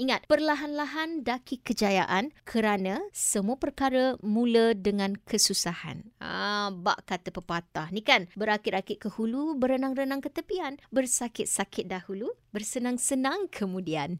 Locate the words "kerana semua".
2.48-3.60